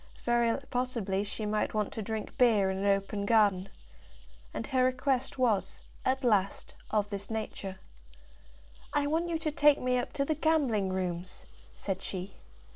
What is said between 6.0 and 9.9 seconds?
at last, of this nature: "I want you to take